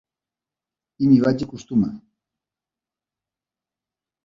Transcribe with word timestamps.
I 1.03 1.09
m’hi 1.09 1.19
vaig 1.25 1.43
acostumar. 1.47 1.91